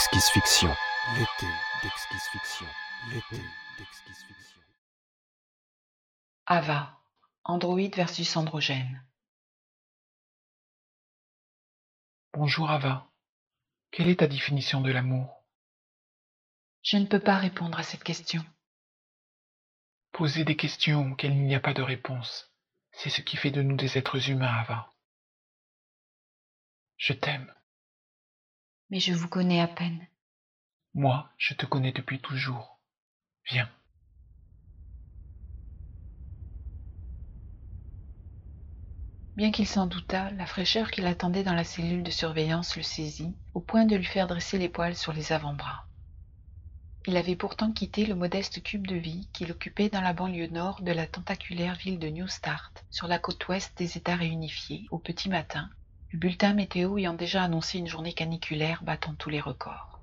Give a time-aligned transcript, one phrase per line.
[0.00, 0.76] L'été d'exquise fiction.
[1.18, 1.52] L'été
[1.82, 2.66] d'exquise fiction.
[3.10, 3.44] L'été
[3.76, 4.62] d'exquise fiction.
[6.46, 6.98] Ava,
[7.44, 9.06] androïde versus androgène.
[12.32, 13.10] Bonjour Ava.
[13.90, 15.44] Quelle est ta définition de l'amour?
[16.82, 18.42] Je ne peux pas répondre à cette question.
[20.12, 22.50] Poser des questions auxquelles il n'y a pas de réponse,
[22.92, 24.94] c'est ce qui fait de nous des êtres humains, Ava.
[26.96, 27.54] Je t'aime.
[28.90, 30.06] Mais je vous connais à peine.
[30.94, 32.80] Moi, je te connais depuis toujours.
[33.48, 33.70] Viens.
[39.36, 43.34] Bien qu'il s'en doutât, la fraîcheur qui l'attendait dans la cellule de surveillance le saisit,
[43.54, 45.86] au point de lui faire dresser les poils sur les avant-bras.
[47.06, 50.82] Il avait pourtant quitté le modeste cube de vie qu'il occupait dans la banlieue nord
[50.82, 54.98] de la tentaculaire ville de New Start, sur la côte ouest des États réunifiés, au
[54.98, 55.70] petit matin,
[56.12, 60.00] le bulletin météo ayant déjà annoncé une journée caniculaire battant tous les records.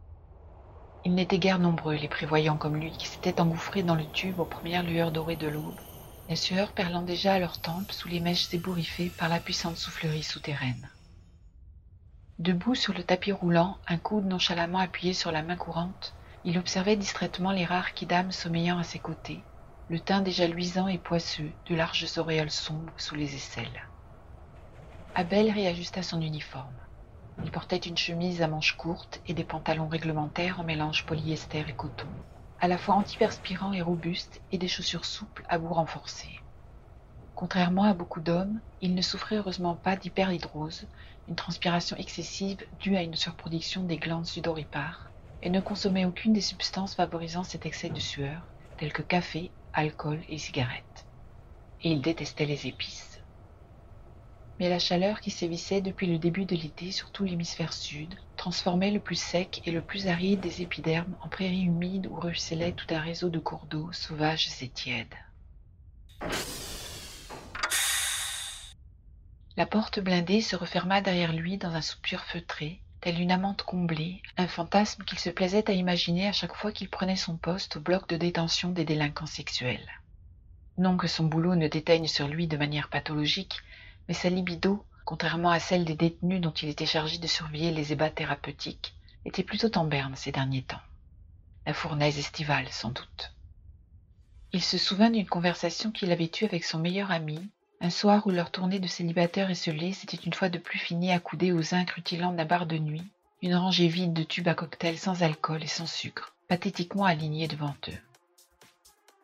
[1.03, 4.45] Ils n'étaient guère nombreux, les prévoyants comme lui, qui s'étaient engouffrés dans le tube aux
[4.45, 5.81] premières lueurs dorées de l'aube,
[6.29, 10.23] les sueurs perlant déjà à leurs tempes sous les mèches ébouriffées par la puissante soufflerie
[10.23, 10.89] souterraine.
[12.39, 16.95] Debout sur le tapis roulant, un coude nonchalamment appuyé sur la main courante, il observait
[16.95, 19.45] distraitement les rares quidams sommeillant à ses côtés,
[19.89, 23.81] le teint déjà luisant et poisseux, de larges auréoles sombres sous les aisselles.
[25.19, 26.79] Abel réajusta son uniforme.
[27.43, 31.73] Il portait une chemise à manches courtes et des pantalons réglementaires en mélange polyester et
[31.73, 32.05] coton,
[32.59, 36.27] à la fois antiperspirants et robustes, et des chaussures souples à bout renforcé.
[37.33, 40.87] Contrairement à beaucoup d'hommes, il ne souffrait heureusement pas d'hyperhydrose,
[41.27, 46.41] une transpiration excessive due à une surproduction des glandes sudoripares, et ne consommait aucune des
[46.41, 51.07] substances favorisant cet excès de sueur, telles que café, alcool et cigarettes.
[51.81, 53.16] Et il détestait les épices.
[54.59, 58.91] Mais la chaleur qui sévissait depuis le début de l'été sur tout l'hémisphère sud transformait
[58.91, 62.93] le plus sec et le plus aride des épidermes en prairies humides où ruisselait tout
[62.93, 65.13] un réseau de cours d'eau sauvages et tièdes.
[69.57, 74.21] La porte blindée se referma derrière lui dans un soupir feutré, telle une amante comblée,
[74.37, 77.79] un fantasme qu'il se plaisait à imaginer à chaque fois qu'il prenait son poste au
[77.79, 79.87] bloc de détention des délinquants sexuels.
[80.77, 83.57] Non que son boulot ne déteigne sur lui de manière pathologique,
[84.07, 87.93] mais sa libido, contrairement à celle des détenus dont il était chargé de surveiller les
[87.93, 88.93] ébats thérapeutiques,
[89.25, 90.81] était plutôt en berne ces derniers temps.
[91.65, 93.33] La fournaise estivale, sans doute.
[94.53, 97.39] Il se souvint d'une conversation qu'il avait eue avec son meilleur ami,
[97.81, 101.51] un soir où leur tournée de célibataires esselés s'était une fois de plus finie accoudée
[101.51, 103.03] aux zincs rutilants d'un bar de nuit,
[103.41, 107.75] une rangée vide de tubes à cocktail sans alcool et sans sucre, pathétiquement alignés devant
[107.89, 107.99] eux.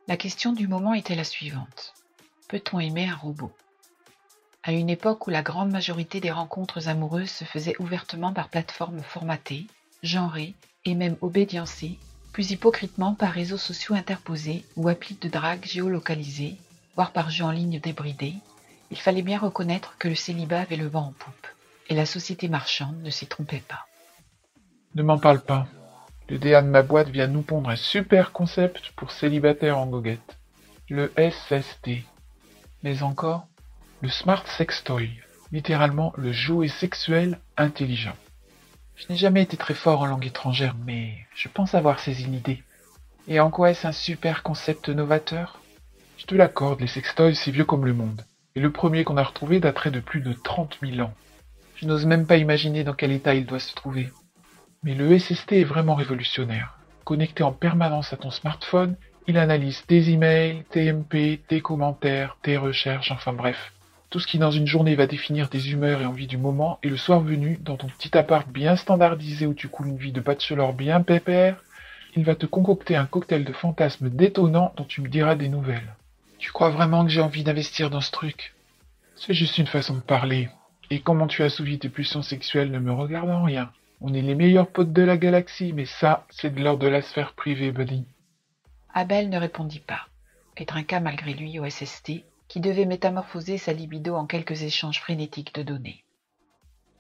[0.08, 1.94] La question du moment était la suivante.
[2.50, 3.56] Peut-on aimer un robot?
[4.63, 9.01] À une époque où la grande majorité des rencontres amoureuses se faisaient ouvertement par plateformes
[9.01, 9.68] formatées,
[10.01, 10.53] genrées
[10.85, 11.97] et même obédiencées,
[12.31, 16.56] plus hypocritement par réseaux sociaux interposés ou applis de drague géolocalisés,
[16.96, 18.35] voire par jeux en ligne débridés,
[18.90, 21.47] il fallait bien reconnaître que le célibat avait le vent en poupe,
[21.90, 23.85] et la société marchande ne s'y trompait pas.
[24.96, 25.68] Ne m'en parle pas.
[26.29, 30.38] Le DA de ma boîte vient nous pondre un super concept pour célibataires en goguette.
[30.90, 32.03] Le SST.
[32.84, 33.47] Mais encore,
[34.03, 35.12] le Smart Sex Toy,
[35.53, 38.18] littéralement le jouet sexuel intelligent.
[38.97, 42.62] Je n'ai jamais été très fort en langue étrangère, mais je pense avoir saisi l'idée.
[43.30, 45.62] Et en quoi est-ce un super concept novateur?
[46.18, 48.25] Je te l'accorde, les sextoys c'est vieux comme le monde.
[48.56, 51.14] Et le premier qu'on a retrouvé daterait de plus de 30 000 ans.
[51.78, 54.12] Je n'ose même pas imaginer dans quel état il doit se trouver.
[54.84, 56.78] Mais le SST est vraiment révolutionnaire.
[57.06, 58.97] Connecté en permanence à ton smartphone,
[59.28, 63.72] il analyse tes emails, tes MP, tes commentaires, tes recherches, enfin bref.
[64.13, 66.90] Tout ce qui dans une journée va définir tes humeurs et envies du moment, et
[66.90, 70.22] le soir venu, dans ton petit appart bien standardisé où tu coules une vie de
[70.22, 71.58] bachelor bien pépère,
[72.16, 75.96] il va te concocter un cocktail de fantasmes détonnants dont tu me diras des nouvelles.
[76.38, 78.53] Tu crois vraiment que j'ai envie d'investir dans ce truc?
[79.16, 80.47] C'est juste une façon de parler.
[80.91, 83.72] Et comment tu assouvis tes pulsions sexuelles ne me regarde en rien.
[83.99, 87.02] On est les meilleurs potes de la galaxie, mais ça, c'est de l'ordre de la
[87.02, 88.05] sphère privée, buddy.
[88.93, 90.05] Abel ne répondit pas,
[90.55, 92.22] et trinqua malgré lui au SST,
[92.53, 96.03] qui devait métamorphoser sa libido en quelques échanges frénétiques de données.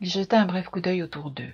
[0.01, 1.53] Il jeta un bref coup d'œil autour d'eux.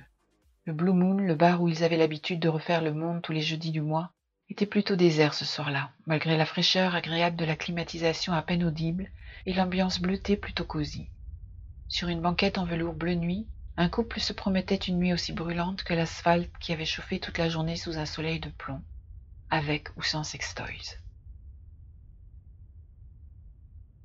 [0.63, 3.41] Le Blue Moon, le bar où ils avaient l'habitude de refaire le monde tous les
[3.41, 4.13] jeudis du mois,
[4.47, 9.11] était plutôt désert ce soir-là, malgré la fraîcheur agréable de la climatisation à peine audible
[9.45, 11.09] et l'ambiance bleutée plutôt cosy.
[11.89, 15.83] Sur une banquette en velours bleu nuit, un couple se promettait une nuit aussi brûlante
[15.83, 18.81] que l'asphalte qui avait chauffé toute la journée sous un soleil de plomb,
[19.49, 21.01] avec ou sans sextoys.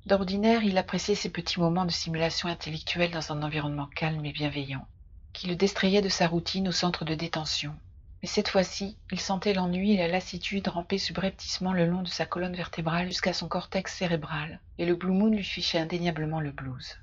[0.05, 4.87] D'ordinaire, il appréciait ces petits moments de simulation intellectuelle dans un environnement calme et bienveillant.
[5.33, 7.79] qui le distrayait de sa routine au centre de détention.
[8.21, 12.25] Mais cette fois-ci, il sentait l'ennui et la lassitude ramper subrepticement le long de sa
[12.25, 16.97] colonne vertébrale jusqu'à son cortex cérébral, et le Blue Moon lui fichait indéniablement le blues.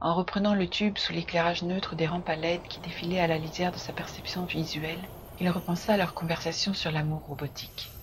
[0.00, 3.38] En reprenant le tube sous l'éclairage neutre des rampes à LED qui défilaient à la
[3.38, 7.96] lisière de sa perception visuelle, il repensa à leur conversation sur l'amour robotique.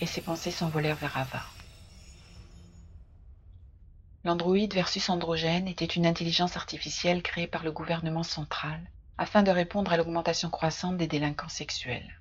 [0.00, 1.57] Et ses pensées s'envolèrent vers Ava.
[4.28, 8.78] L'androïde versus androgène était une intelligence artificielle créée par le gouvernement central
[9.16, 12.20] afin de répondre à l'augmentation croissante des délinquants sexuels.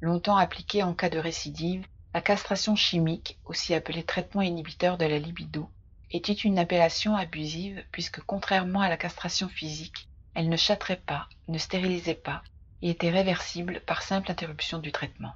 [0.00, 5.20] Longtemps appliquée en cas de récidive, la castration chimique, aussi appelée traitement inhibiteur de la
[5.20, 5.70] libido,
[6.10, 11.58] était une appellation abusive puisque contrairement à la castration physique, elle ne châtrait pas, ne
[11.58, 12.42] stérilisait pas
[12.82, 15.34] et était réversible par simple interruption du traitement.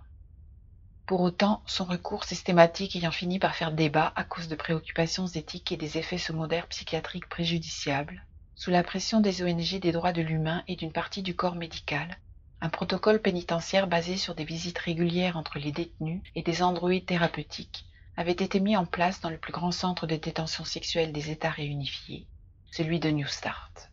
[1.06, 5.70] Pour autant, son recours systématique ayant fini par faire débat à cause de préoccupations éthiques
[5.70, 8.24] et des effets secondaires psychiatriques préjudiciables,
[8.56, 12.18] sous la pression des ONG des droits de l'humain et d'une partie du corps médical,
[12.60, 17.86] un protocole pénitentiaire basé sur des visites régulières entre les détenus et des androïdes thérapeutiques
[18.16, 21.50] avait été mis en place dans le plus grand centre de détention sexuelle des États
[21.50, 22.26] réunifiés,
[22.72, 23.90] celui de New Start.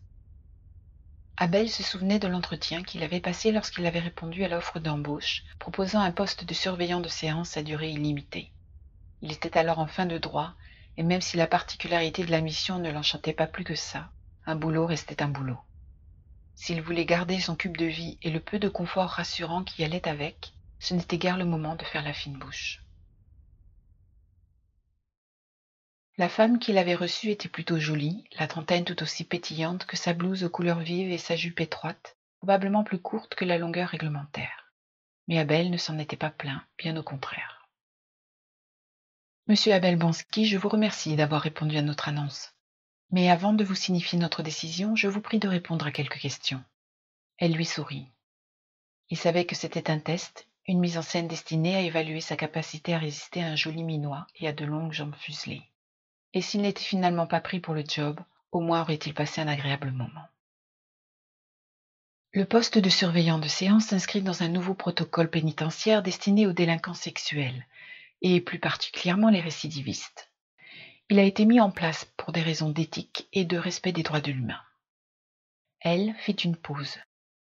[1.38, 6.00] Abel se souvenait de l'entretien qu'il avait passé lorsqu'il avait répondu à l'offre d'embauche, proposant
[6.00, 8.52] un poste de surveillant de séance à durée illimitée.
[9.24, 10.54] Il était alors en fin de droit,
[10.96, 14.12] et même si la particularité de la mission ne l'enchantait pas plus que ça,
[14.46, 15.58] un boulot restait un boulot.
[16.54, 20.08] S'il voulait garder son cube de vie et le peu de confort rassurant qui allait
[20.08, 22.84] avec, ce n'était guère le moment de faire la fine bouche.
[26.20, 30.14] La femme qu'il avait reçue était plutôt jolie, la trentaine tout aussi pétillante que sa
[30.14, 34.72] blouse aux couleurs vives et sa jupe étroite, probablement plus courte que la longueur réglementaire.
[35.28, 37.68] Mais Abel ne s'en était pas plaint, bien au contraire.
[39.48, 42.54] Monsieur Abel Bansky, je vous remercie d'avoir répondu à notre annonce.
[43.10, 46.64] Mais avant de vous signifier notre décision, je vous prie de répondre à quelques questions.
[47.40, 48.08] Elle lui sourit.
[49.10, 52.94] Il savait que c'était un test, une mise en scène destinée à évaluer sa capacité
[52.94, 55.73] à résister à un joli minois et à de longues jambes fuselées
[56.34, 58.20] et s'il n'était finalement pas pris pour le job,
[58.52, 60.28] au moins aurait-il passé un agréable moment.
[62.32, 66.96] Le poste de surveillant de séance s'inscrit dans un nouveau protocole pénitentiaire destiné aux délinquants
[66.96, 67.68] sexuels,
[68.24, 70.32] et plus particulièrement les récidivistes.
[71.10, 74.22] Il a été mis en place pour des raisons d'éthique et de respect des droits
[74.22, 74.62] de l'humain.
[75.80, 76.98] Elle fit une pause.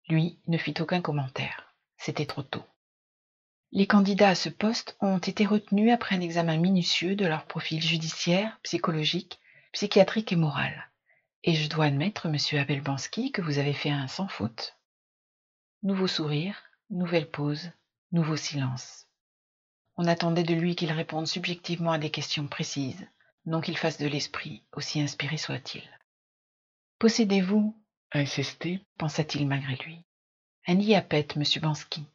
[0.09, 1.73] Lui ne fit aucun commentaire.
[1.97, 2.65] C'était trop tôt.
[3.73, 7.81] Les candidats à ce poste ont été retenus après un examen minutieux de leur profil
[7.81, 9.39] judiciaire, psychologique,
[9.71, 10.91] psychiatrique et moral.
[11.45, 14.77] Et je dois admettre, monsieur Abelbansky, que vous avez fait un sans faute.
[15.83, 17.71] Nouveau sourire, nouvelle pause,
[18.11, 19.07] nouveau silence.
[19.95, 23.07] On attendait de lui qu'il réponde subjectivement à des questions précises,
[23.45, 25.83] non qu'il fasse de l'esprit, aussi inspiré soit-il.
[26.99, 27.75] Possédez-vous?
[28.11, 30.03] Un SST pensa-t-il malgré lui.
[30.67, 32.05] Un IAPET, monsieur Bansky.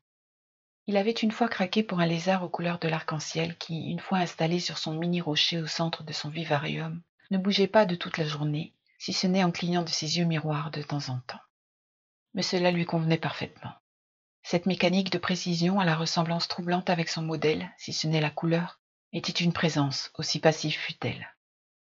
[0.88, 4.18] Il avait une fois craqué pour un lézard aux couleurs de l'arc-en-ciel qui, une fois
[4.18, 7.02] installé sur son mini-rocher au centre de son vivarium,
[7.32, 10.24] ne bougeait pas de toute la journée, si ce n'est en clignant de ses yeux
[10.26, 11.40] miroirs de temps en temps.
[12.34, 13.72] Mais cela lui convenait parfaitement.
[14.44, 18.30] Cette mécanique de précision à la ressemblance troublante avec son modèle, si ce n'est la
[18.30, 18.78] couleur,
[19.12, 21.26] était une présence, aussi passive fût-elle.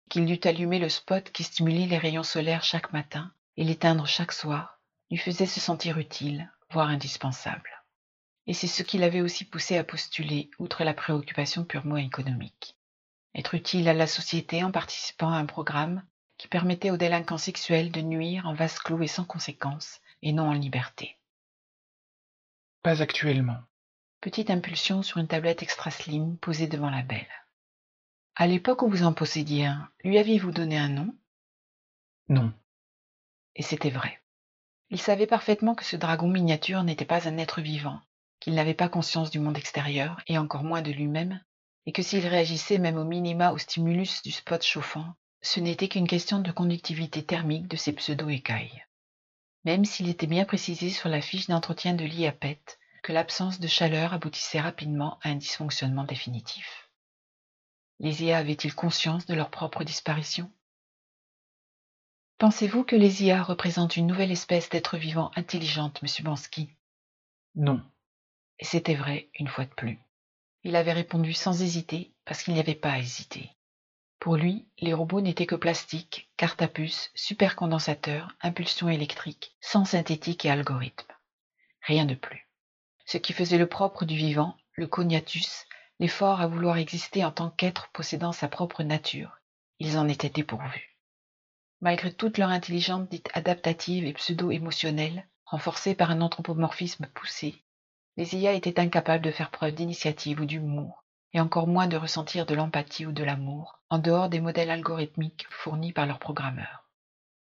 [0.09, 4.31] Qu'il dût allumer le spot qui stimulait les rayons solaires chaque matin et l'éteindre chaque
[4.31, 4.79] soir,
[5.11, 7.74] lui faisait se sentir utile, voire indispensable
[8.47, 12.75] et c'est ce qui l'avait aussi poussé à postuler, outre la préoccupation purement économique.
[13.33, 16.03] Être utile à la société en participant à un programme
[16.37, 20.49] qui permettait aux délinquants sexuels de nuire en vase clos et sans conséquence, et non
[20.49, 21.17] en liberté.
[22.81, 23.57] Pas actuellement.
[24.21, 27.27] Petite impulsion sur une tablette extra slim posée devant la belle.
[28.35, 31.15] À l'époque où vous en possédiez un, lui aviez-vous donné un nom?
[32.27, 32.53] Non.
[33.55, 34.21] Et c'était vrai.
[34.89, 38.01] Il savait parfaitement que ce dragon miniature n'était pas un être vivant,
[38.39, 41.41] qu'il n'avait pas conscience du monde extérieur, et encore moins de lui-même,
[41.85, 46.07] et que s'il réagissait même au minima au stimulus du spot chauffant, ce n'était qu'une
[46.07, 48.83] question de conductivité thermique de ses pseudo-écailles.
[49.63, 52.59] Même s'il était bien précisé sur la fiche d'entretien de l'IAPET
[53.03, 56.89] que l'absence de chaleur aboutissait rapidement à un dysfonctionnement définitif.
[57.99, 60.51] Les IA avaient-ils conscience de leur propre disparition?
[62.37, 66.75] Pensez-vous que les IA représentent une nouvelle espèce d'être vivant intelligente, monsieur Bansky?
[67.55, 67.81] Non.
[68.59, 69.99] Et c'était vrai une fois de plus.
[70.63, 73.51] Il avait répondu sans hésiter, parce qu'il n'y avait pas à hésiter.
[74.19, 80.45] Pour lui, les robots n'étaient que plastique, carte à puce, supercondensateur, impulsion électrique, sens synthétique
[80.45, 81.13] et algorithme.
[81.81, 82.47] Rien de plus.
[83.05, 85.65] Ce qui faisait le propre du vivant, le cognatus,
[85.99, 89.39] l'effort à vouloir exister en tant qu'être possédant sa propre nature,
[89.79, 90.97] ils en étaient dépourvus.
[91.81, 97.63] Malgré toute leur intelligence dite adaptative et pseudo-émotionnelle, renforcée par un anthropomorphisme poussé,
[98.17, 101.03] les IA étaient incapables de faire preuve d'initiative ou d'humour,
[101.33, 105.45] et encore moins de ressentir de l'empathie ou de l'amour, en dehors des modèles algorithmiques
[105.49, 106.85] fournis par leurs programmeurs.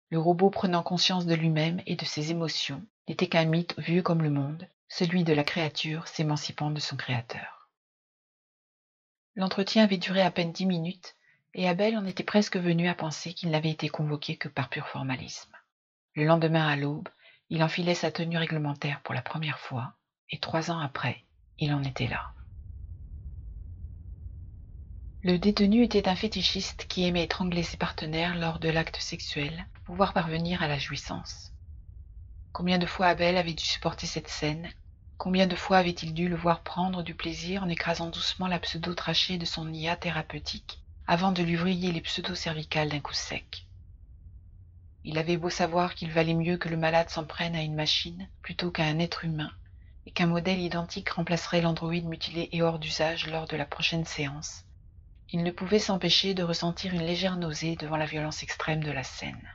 [0.10, 4.22] Le robot prenant conscience de lui-même et de ses émotions n'était qu'un mythe vieux comme
[4.22, 7.70] le monde, celui de la créature s'émancipant de son créateur.
[9.36, 11.15] L'entretien avait duré à peine dix minutes,
[11.55, 14.88] et Abel en était presque venu à penser qu'il n'avait été convoqué que par pur
[14.88, 15.51] formalisme.
[16.15, 17.10] Le lendemain à l'aube,
[17.50, 19.96] il enfilait sa tenue réglementaire pour la première fois,
[20.34, 21.24] et trois ans après,
[21.60, 22.34] il en était là.
[25.22, 29.84] Le détenu était un fétichiste qui aimait étrangler ses partenaires lors de l'acte sexuel pour
[29.84, 31.54] pouvoir parvenir à la jouissance.
[32.52, 34.72] Combien de fois Abel avait dû supporter cette scène?
[35.18, 39.38] Combien de fois avait-il dû le voir prendre du plaisir en écrasant doucement la pseudo-trachée
[39.38, 43.68] de son IA thérapeutique avant de lui vriller les pseudo-cervicales d'un coup sec?
[45.04, 48.28] Il avait beau savoir qu'il valait mieux que le malade s'en prenne à une machine
[48.42, 49.52] plutôt qu'à un être humain
[50.05, 54.65] et qu'un modèle identique remplacerait l'androïde mutilé et hors d'usage lors de la prochaine séance
[55.33, 59.03] il ne pouvait s'empêcher de ressentir une légère nausée devant la violence extrême de la
[59.03, 59.50] scène.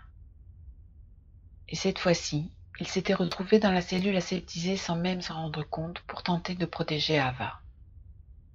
[1.69, 2.51] Et cette fois-ci,
[2.81, 6.67] il s'était retrouvé dans la cellule aseptisée sans même s'en rendre compte pour tenter de
[6.67, 7.61] protéger Ava.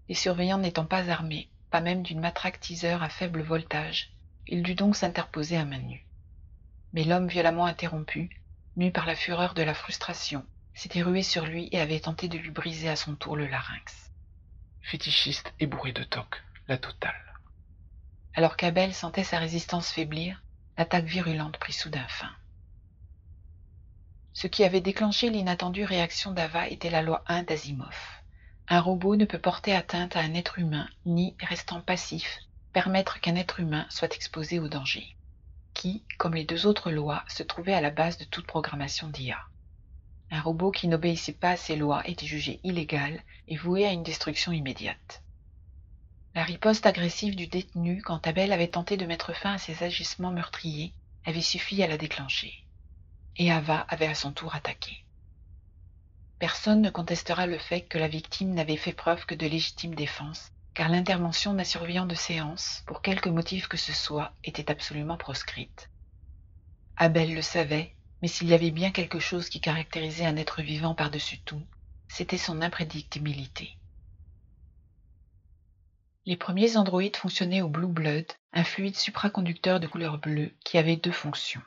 [0.09, 4.12] Les surveillants n'étant pas armés, pas même d'une matraque teaser à faible voltage,
[4.47, 6.05] il dut donc s'interposer à main nue.
[6.91, 8.41] Mais l'homme violemment interrompu,
[8.75, 12.38] mu par la fureur de la frustration, s'était rué sur lui et avait tenté de
[12.38, 14.12] lui briser à son tour le larynx.
[14.82, 17.39] Fétichiste et bourré de toc, la totale.
[18.36, 20.42] Alors qu'Abel sentait sa résistance faiblir,
[20.77, 22.32] l'attaque virulente prit soudain fin.
[24.34, 27.96] Ce qui avait déclenché l'inattendue réaction d'Ava était la loi 1 d'Asimov.
[28.68, 32.39] Un robot ne peut porter atteinte à un être humain, ni, restant passif,
[32.72, 35.15] permettre qu'un être humain soit exposé au danger,
[35.75, 39.38] qui, comme les deux autres lois, se trouvait à la base de toute programmation d'IA.
[40.32, 44.03] Un robot qui n'obéissait pas à ces lois était jugé illégal et voué à une
[44.03, 45.22] destruction immédiate.
[46.36, 50.32] La riposte agressive du détenu quand Abel avait tenté de mettre fin à ses agissements
[50.32, 50.94] meurtriers
[51.25, 52.53] avait suffi à la déclencher.
[53.38, 55.03] Et Ava avait à son tour attaqué.
[56.39, 60.51] Personne ne contestera le fait que la victime n'avait fait preuve que de légitime défense,
[60.74, 65.89] car l'intervention d'un surveillant de séance, pour quelque motif que ce soit, était absolument proscrite.
[66.98, 70.96] Abel le savait, mais s'il y avait bien quelque chose qui caractérisait un être vivant
[70.96, 71.62] par-dessus tout,
[72.08, 73.75] c'était son imprédictibilité.
[76.25, 80.96] Les premiers androïdes fonctionnaient au Blue Blood, un fluide supraconducteur de couleur bleue qui avait
[80.96, 81.62] deux fonctions.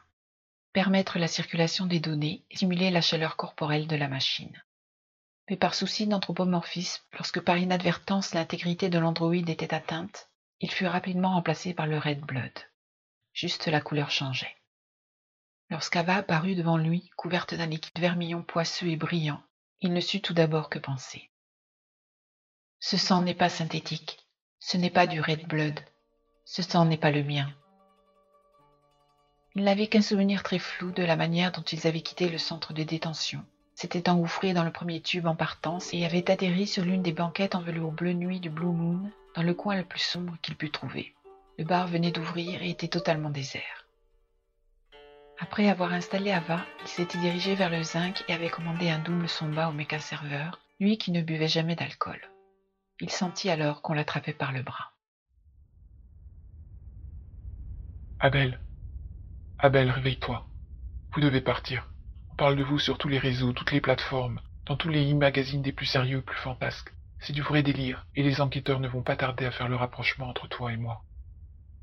[0.73, 4.65] Permettre la circulation des données et simuler la chaleur corporelle de la machine.
[5.51, 11.35] Mais par souci d'anthropomorphisme, lorsque par inadvertance l'intégrité de l'androïde était atteinte, il fut rapidement
[11.35, 12.59] remplacé par le Red Blood.
[13.35, 14.56] Juste la couleur changeait.
[15.71, 19.43] Lorsqu'Ava apparut devant lui, couverte d'un liquide vermillon poisseux et brillant,
[19.81, 21.31] il ne sut tout d'abord que penser.
[22.79, 24.27] Ce sang n'est pas synthétique,
[24.61, 25.81] ce n'est pas du Red Blood.
[26.45, 27.53] Ce sang n'est pas le mien.
[29.57, 32.73] Il n'avait qu'un souvenir très flou de la manière dont ils avaient quitté le centre
[32.73, 33.45] de détention,
[33.75, 37.55] s'étaient engouffrés dans le premier tube en partance et avaient atterri sur l'une des banquettes
[37.55, 40.71] en velours bleu nuit du Blue Moon, dans le coin le plus sombre qu'il pût
[40.71, 41.15] trouver.
[41.59, 43.86] Le bar venait d'ouvrir et était totalement désert.
[45.39, 49.29] Après avoir installé Ava, il s'était dirigé vers le zinc et avait commandé un double
[49.29, 52.21] somba au méca serveur, lui qui ne buvait jamais d'alcool.
[53.01, 54.93] Il sentit alors qu'on l'attrapait par le bras.
[58.19, 58.59] Abel.
[59.59, 60.49] Abel, réveille-toi.
[61.13, 61.91] Vous devez partir.
[62.31, 65.63] On parle de vous sur tous les réseaux, toutes les plateformes, dans tous les e-magazines
[65.63, 66.95] des plus sérieux, plus fantasques.
[67.19, 70.29] C'est du vrai délire, et les enquêteurs ne vont pas tarder à faire le rapprochement
[70.29, 71.05] entre toi et moi.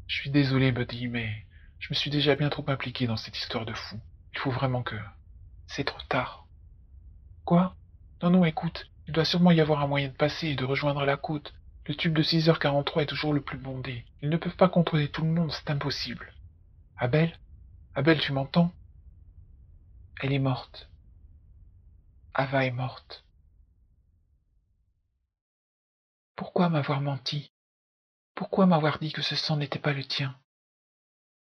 [0.08, 1.46] Je suis désolé, Buddy, mais
[1.84, 4.00] je me suis déjà bien trop impliqué dans cette histoire de fou.
[4.32, 4.96] Il faut vraiment que...
[5.68, 6.48] C'est trop tard.
[7.44, 7.76] Quoi?
[8.22, 11.04] Non, non, écoute, il doit sûrement y avoir un moyen de passer et de rejoindre
[11.04, 11.54] la côte.
[11.86, 14.06] Le tube de 6h43 est toujours le plus bondé.
[14.22, 16.34] Ils ne peuvent pas contrôler tout le monde, c'est impossible.
[16.96, 17.38] Abel?
[17.96, 18.72] Abel, tu m'entends?
[20.22, 20.90] Elle est morte.
[22.34, 23.26] Ava est morte.
[26.38, 27.52] Pourquoi m'avoir menti?
[28.36, 30.34] Pourquoi m'avoir dit que ce sang n'était pas le tien?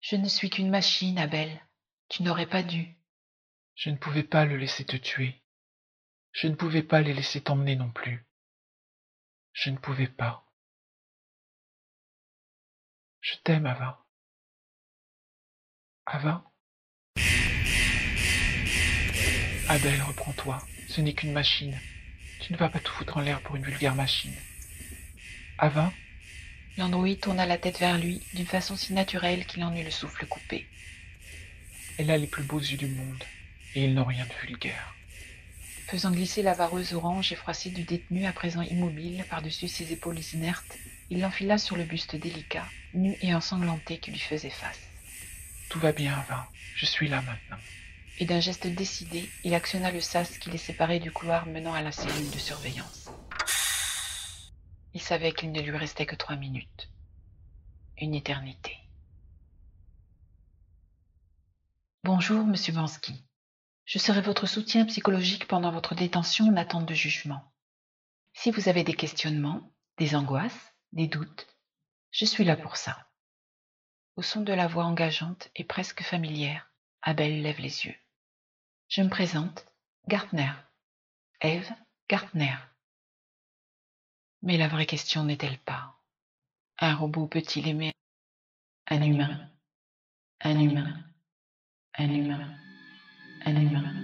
[0.00, 1.60] Je ne suis qu'une machine, Abel.
[2.08, 2.96] Tu n'aurais pas dû.
[3.74, 5.42] Je ne pouvais pas le laisser te tuer.
[6.32, 8.26] Je ne pouvais pas les laisser t'emmener non plus.
[9.52, 10.46] Je ne pouvais pas.
[13.20, 14.06] Je t'aime, Ava.
[16.06, 16.44] Ava?
[19.68, 20.62] Abel, reprends-toi.
[20.88, 21.76] Ce n'est qu'une machine.
[22.40, 24.34] Tu ne vas pas tout foutre en l'air pour une vulgaire machine.
[25.58, 25.92] Ava?
[26.78, 30.26] L'androïde tourna la tête vers lui d'une façon si naturelle qu'il en eut le souffle
[30.26, 30.66] coupé.
[31.98, 33.24] Elle a les plus beaux yeux du monde,
[33.74, 34.94] et ils n'ont rien de vulgaire.
[35.86, 40.18] Faisant glisser la vareuse orange et froissée du détenu à présent immobile par-dessus ses épaules
[40.34, 40.76] inertes,
[41.08, 44.80] il l'enfila sur le buste délicat, nu et ensanglanté qui lui faisait face.
[45.70, 46.48] Tout va bien, va.
[46.74, 47.56] Je suis là maintenant.
[48.18, 51.82] Et d'un geste décidé, il actionna le sas qui les séparait du couloir menant à
[51.82, 53.08] la cellule de surveillance.
[54.96, 56.88] Il savait qu'il ne lui restait que trois minutes.
[57.98, 58.78] Une éternité.
[62.02, 63.22] Bonjour, monsieur Bansky.
[63.84, 67.44] Je serai votre soutien psychologique pendant votre détention en attente de jugement.
[68.32, 71.46] Si vous avez des questionnements, des angoisses, des doutes,
[72.10, 73.06] je suis là pour ça.
[74.16, 76.70] Au son de la voix engageante et presque familière,
[77.02, 77.96] Abel lève les yeux.
[78.88, 79.66] Je me présente,
[80.08, 80.52] Gartner.
[81.42, 81.70] Eve
[82.08, 82.56] Gartner.
[84.46, 85.98] Mais la vraie question n'est-elle pas
[86.78, 87.92] Un robot peut-il aimer
[88.88, 89.50] un humain.
[90.40, 91.02] Un humain.
[91.98, 92.54] Un humain.
[93.44, 93.94] Un humain.